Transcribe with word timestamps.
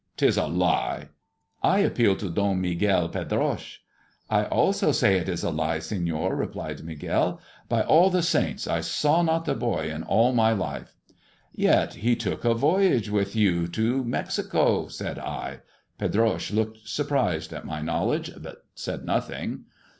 "'Tis 0.17 0.35
a 0.35 0.47
lie!"" 0.47 1.09
I 1.61 1.77
appeal 1.81 2.15
to 2.15 2.29
Don 2.31 2.59
Miguel 2.59 3.07
Pedroche!" 3.07 3.77
"I 4.31 4.45
also 4.45 4.91
say 4.91 5.17
it 5.17 5.29
is 5.29 5.43
a 5.43 5.51
lie, 5.51 5.77
Senor," 5.77 6.35
replied 6.35 6.83
Miguel. 6.83 7.39
"By 7.69 7.83
all 7.83 8.09
the 8.09 8.23
saints, 8.23 8.65
I 8.65 8.81
saw 8.81 9.21
not 9.21 9.45
the 9.45 9.53
boy 9.53 9.91
in 9.93 10.01
all 10.01 10.33
my 10.33 10.53
life."" 10.53 10.95
Yet 11.53 11.93
he 11.93 12.15
took 12.15 12.43
a 12.43 12.55
voyage 12.55 13.11
with 13.11 13.35
you 13.35 13.67
to 13.67 14.03
Mexico 14.03 14.79
1" 14.85 14.89
said 14.89 15.19
I. 15.19 15.59
Pedroche 15.99 16.49
looked 16.49 16.79
surprised 16.89 17.53
at 17.53 17.63
my 17.65 17.79
knowledge, 17.83 18.31
but 18.41 18.65
said 18.73 19.05
nothing. 19.05 19.65